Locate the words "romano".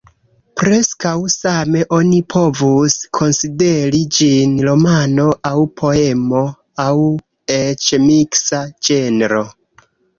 4.71-5.29